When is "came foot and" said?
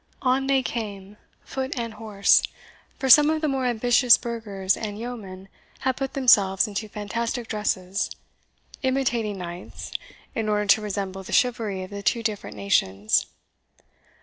0.63-1.93